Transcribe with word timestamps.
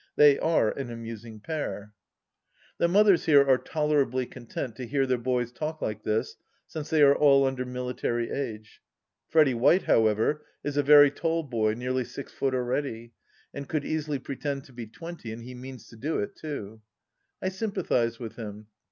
They 0.15 0.39
are 0.39 0.71
an 0.71 0.89
amusing 0.89 1.41
pair.... 1.41 1.93
THE 2.79 2.87
LAST 2.87 2.87
DITCH 2.87 2.87
98 2.87 2.87
The 2.87 2.87
mothers 2.87 3.25
here 3.25 3.47
are 3.47 3.57
tolerably 3.59 4.25
content 4.25 4.75
to 4.77 4.87
hear 4.87 5.05
their 5.05 5.19
boys 5.19 5.51
talk 5.51 5.79
like 5.79 6.01
this, 6.01 6.37
since 6.65 6.89
they 6.89 7.03
are 7.03 7.15
all 7.15 7.45
under 7.45 7.65
military 7.65 8.31
age. 8.31 8.81
Freddy 9.29 9.53
White, 9.53 9.83
however, 9.83 10.43
is 10.63 10.75
a 10.75 10.81
very 10.81 11.11
tall 11.11 11.43
boy, 11.43 11.75
nearly 11.75 12.03
six 12.03 12.31
foot 12.31 12.55
already, 12.55 13.13
and 13.53 13.69
could 13.69 13.85
easily 13.85 14.17
pretend 14.17 14.63
to 14.63 14.73
be 14.73 14.87
twenty, 14.87 15.31
and 15.31 15.43
he 15.43 15.53
means 15.53 15.87
to 15.89 15.95
do 15.95 16.17
it, 16.17 16.35
too. 16.35 16.81
I 17.39 17.49
sympathize 17.49 18.17
with 18.17 18.37
him. 18.37 18.65